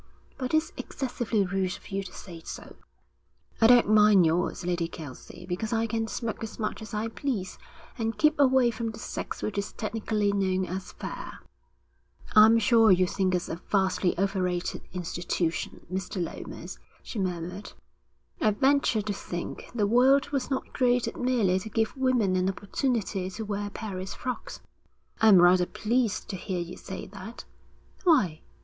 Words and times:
'But 0.35 0.55
it's 0.55 0.73
excessively 0.77 1.45
rude 1.45 1.77
of 1.77 1.89
you 1.89 2.01
to 2.01 2.11
say 2.11 2.41
so.' 2.43 2.75
'I 3.61 3.67
don't 3.67 3.89
mind 3.93 4.25
yours, 4.25 4.65
Lady 4.65 4.87
Kelsey, 4.87 5.45
because 5.47 5.71
I 5.73 5.85
can 5.85 6.07
smoke 6.07 6.43
as 6.43 6.57
much 6.57 6.81
as 6.81 6.91
I 6.95 7.07
please, 7.07 7.59
and 7.99 8.17
keep 8.17 8.39
away 8.39 8.71
from 8.71 8.89
the 8.89 8.97
sex 8.97 9.43
which 9.43 9.59
is 9.59 9.71
technically 9.73 10.31
known 10.33 10.65
as 10.65 10.91
fair.' 10.93 11.37
Mrs. 11.37 11.37
Crowley 11.37 11.45
felt 11.53 11.99
the 12.01 12.33
remark 12.33 12.33
was 12.33 12.33
directed 12.33 12.33
to 12.33 12.33
her. 12.33 12.45
'I'm 12.47 12.59
sure 12.59 12.91
you 12.91 13.07
think 13.07 13.35
us 13.35 13.49
a 13.49 13.55
vastly 13.69 14.19
overrated 14.19 14.81
institution, 14.91 15.85
Mr. 15.93 16.23
Lomas,' 16.23 16.79
she 17.03 17.19
murmured. 17.19 17.73
'I 18.41 18.51
venture 18.53 19.01
to 19.03 19.13
think 19.13 19.69
the 19.75 19.85
world 19.85 20.29
was 20.31 20.49
not 20.49 20.73
created 20.73 21.15
merely 21.15 21.59
to 21.59 21.69
give 21.69 21.95
women 21.95 22.35
an 22.35 22.49
opportunity 22.49 23.29
to 23.29 23.45
wear 23.45 23.69
Paris 23.69 24.15
frocks.' 24.15 24.61
'I'm 25.21 25.43
rather 25.43 25.67
pleased 25.67 26.27
to 26.29 26.37
hear 26.37 26.59
you 26.59 26.75
say 26.75 27.05
that.' 27.05 27.45
'Why?' 28.03 28.41